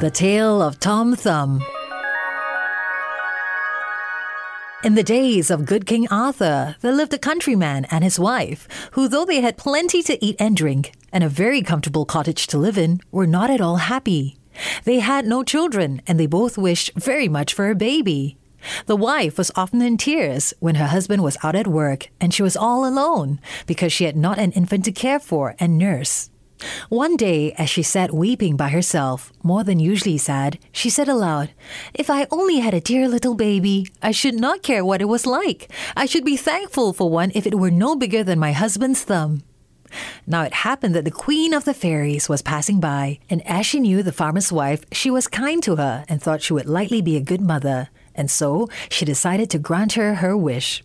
[0.00, 1.60] The Tale of Tom Thumb.
[4.84, 9.08] In the days of good King Arthur, there lived a countryman and his wife, who,
[9.08, 12.78] though they had plenty to eat and drink, and a very comfortable cottage to live
[12.78, 14.38] in, were not at all happy.
[14.84, 18.38] They had no children, and they both wished very much for a baby.
[18.86, 22.44] The wife was often in tears when her husband was out at work, and she
[22.44, 26.30] was all alone because she had not an infant to care for and nurse.
[26.88, 31.50] One day, as she sat weeping by herself, more than usually sad, she said aloud,
[31.94, 35.26] If I only had a dear little baby, I should not care what it was
[35.26, 35.70] like.
[35.96, 39.42] I should be thankful for one if it were no bigger than my husband's thumb.
[40.26, 43.80] Now it happened that the queen of the fairies was passing by, and as she
[43.80, 47.16] knew the farmer's wife, she was kind to her and thought she would likely be
[47.16, 50.82] a good mother, and so she decided to grant her her wish.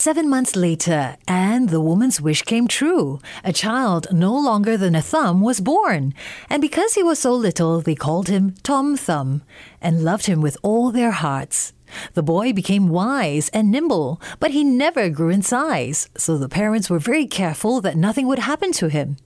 [0.00, 3.18] Seven months later, and the woman's wish came true.
[3.42, 6.14] A child no longer than a thumb was born.
[6.48, 9.42] And because he was so little, they called him Tom Thumb
[9.82, 11.72] and loved him with all their hearts.
[12.14, 16.88] The boy became wise and nimble, but he never grew in size, so the parents
[16.88, 19.16] were very careful that nothing would happen to him.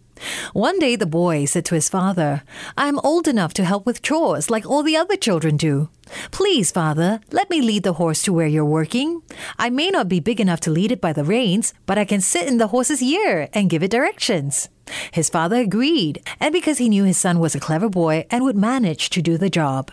[0.52, 2.42] One day the boy said to his father,
[2.76, 5.88] I'm old enough to help with chores like all the other children do.
[6.30, 9.22] Please, father, let me lead the horse to where you're working.
[9.58, 12.20] I may not be big enough to lead it by the reins, but I can
[12.20, 14.68] sit in the horse's ear and give it directions.
[15.12, 18.56] His father agreed, and because he knew his son was a clever boy and would
[18.56, 19.90] manage to do the job.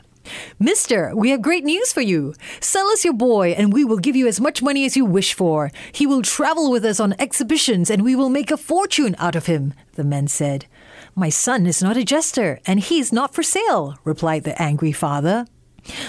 [0.59, 2.33] Mister, we have great news for you.
[2.59, 5.33] Sell us your boy, and we will give you as much money as you wish
[5.33, 5.71] for.
[5.91, 9.45] He will travel with us on exhibitions, and we will make a fortune out of
[9.45, 10.65] him, the men said.
[11.15, 15.45] My son is not a jester, and he's not for sale, replied the angry father.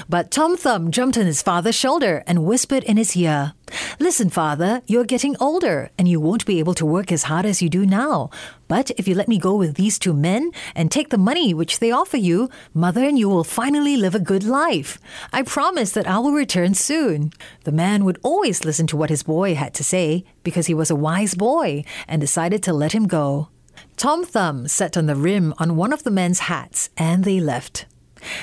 [0.09, 3.55] But Tom Thumb jumped on his father's shoulder and whispered in his ear,
[3.99, 7.61] Listen, father, you're getting older and you won't be able to work as hard as
[7.61, 8.31] you do now.
[8.69, 11.81] But if you let me go with these two men and take the money which
[11.81, 14.99] they offer you, mother and you will finally live a good life.
[15.33, 17.33] I promise that I will return soon.
[17.65, 20.91] The man would always listen to what his boy had to say because he was
[20.91, 23.49] a wise boy and decided to let him go.
[23.97, 27.87] Tom Thumb sat on the rim on one of the men's hats and they left.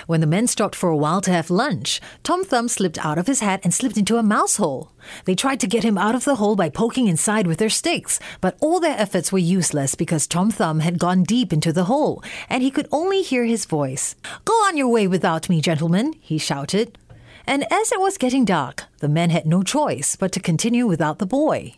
[0.05, 3.27] When the men stopped for a while to have lunch, Tom Thumb slipped out of
[3.27, 4.91] his hat and slipped into a mouse hole.
[5.25, 8.19] They tried to get him out of the hole by poking inside with their sticks,
[8.41, 12.23] but all their efforts were useless because Tom Thumb had gone deep into the hole,
[12.49, 14.15] and he could only hear his voice.
[14.45, 16.97] Go on your way without me, gentlemen, he shouted.
[17.45, 21.19] And as it was getting dark, the men had no choice but to continue without
[21.19, 21.75] the boy.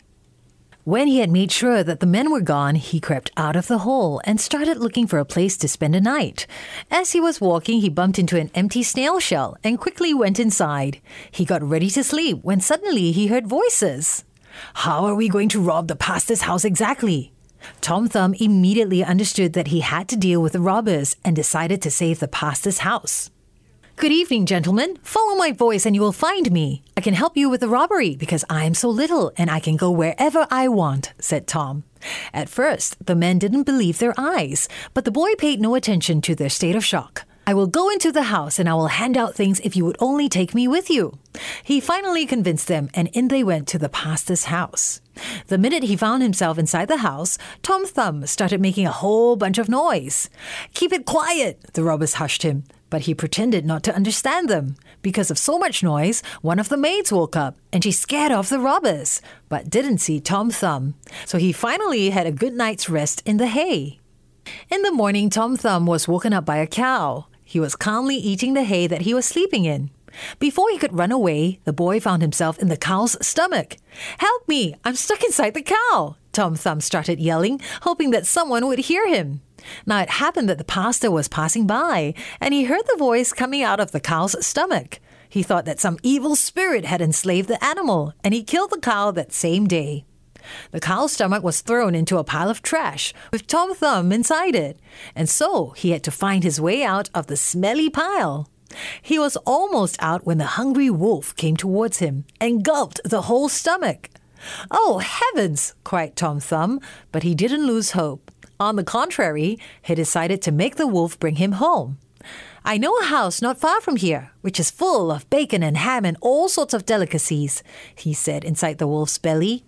[0.86, 3.80] When he had made sure that the men were gone, he crept out of the
[3.80, 6.48] hole and started looking for a place to spend a night.
[6.90, 11.02] As he was walking, he bumped into an empty snail shell and quickly went inside.
[11.32, 14.24] He got ready to sleep when suddenly he heard voices.
[14.76, 17.34] How are we going to rob the pastor's house exactly?
[17.82, 21.92] Tom Thumb immediately understood that he had to deal with the robbers and decided to
[21.92, 23.30] save the pastor's house.
[24.00, 24.98] Good evening, gentlemen.
[25.04, 26.84] Follow my voice and you will find me.
[26.96, 29.76] I can help you with the robbery because I am so little and I can
[29.76, 31.84] go wherever I want, said Tom.
[32.34, 36.34] At first, the men didn't believe their eyes, but the boy paid no attention to
[36.34, 37.26] their state of shock.
[37.50, 39.98] I will go into the house and I will hand out things if you would
[40.00, 41.18] only take me with you.
[41.64, 45.02] He finally convinced them, and in they went to the pastor's house.
[45.48, 49.58] The minute he found himself inside the house, Tom Thumb started making a whole bunch
[49.58, 50.30] of noise.
[50.76, 54.76] Keep it quiet, the robbers hushed him, but he pretended not to understand them.
[55.02, 58.50] Because of so much noise, one of the maids woke up and she scared off
[58.50, 60.94] the robbers, but didn't see Tom Thumb.
[61.26, 64.00] So he finally had a good night's rest in the hay.
[64.69, 67.25] In the morning, Tom Thumb was woken up by a cow.
[67.50, 69.90] He was calmly eating the hay that he was sleeping in.
[70.38, 73.78] Before he could run away, the boy found himself in the cow's stomach.
[74.19, 74.75] Help me!
[74.86, 76.16] I'm stuck inside the cow!
[76.31, 79.42] Tom Thumb started yelling, hoping that someone would hear him.
[79.88, 83.63] Now it happened that the pastor was passing by, and he heard the voice coming
[83.63, 85.00] out of the cow's stomach.
[85.28, 89.10] He thought that some evil spirit had enslaved the animal, and he killed the cow
[89.10, 90.06] that same day.
[90.71, 94.80] The cow's stomach was thrown into a pile of trash with Tom Thumb inside it,
[95.15, 98.50] and so he had to find his way out of the smelly pile.
[99.01, 103.50] He was almost out when the hungry wolf came towards him and gulped the whole
[103.50, 104.09] stomach.
[104.71, 105.74] Oh, heavens!
[105.83, 106.80] cried Tom Thumb,
[107.12, 108.31] but he didn't lose hope.
[108.59, 111.97] On the contrary, he decided to make the wolf bring him home.
[112.65, 116.03] I know a house not far from here, which is full of bacon and ham
[116.06, 117.63] and all sorts of delicacies,
[117.95, 119.63] he said inside the wolf's belly.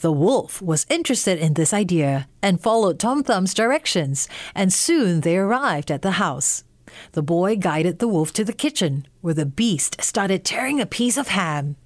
[0.00, 5.36] The wolf was interested in this idea and followed Tom Thumb's directions, and soon they
[5.36, 6.62] arrived at the house.
[7.12, 11.16] The boy guided the wolf to the kitchen, where the beast started tearing a piece
[11.16, 11.76] of ham.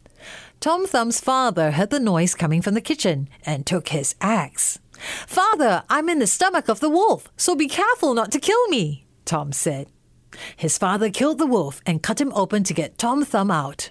[0.60, 4.78] Tom Thumb's father heard the noise coming from the kitchen and took his axe.
[5.26, 9.06] Father, I'm in the stomach of the wolf, so be careful not to kill me,
[9.24, 9.88] Tom said.
[10.56, 13.90] His father killed the wolf and cut him open to get Tom Thumb out.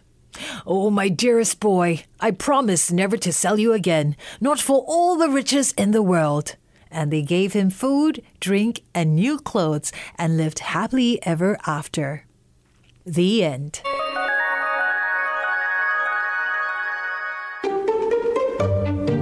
[0.65, 5.29] Oh, my dearest boy, I promise never to sell you again, not for all the
[5.29, 6.55] riches in the world.
[6.89, 12.25] And they gave him food, drink, and new clothes and lived happily ever after.
[13.05, 13.81] The end.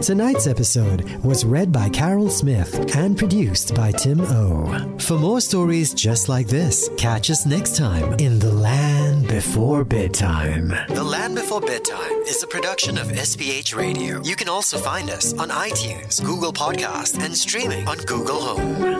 [0.01, 4.97] Tonight's episode was read by Carol Smith and produced by Tim O.
[4.97, 10.69] For more stories just like this, catch us next time in The Land Before Bedtime.
[10.87, 14.21] The Land Before Bedtime is a production of SPH Radio.
[14.23, 18.98] You can also find us on iTunes, Google Podcast, and streaming on Google Home.